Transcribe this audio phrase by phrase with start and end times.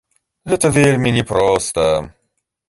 [0.53, 1.87] Гэта вельмі не проста.